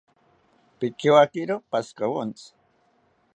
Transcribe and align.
Pikiwakiro 0.79 1.55
pashikawontzi 1.69 2.47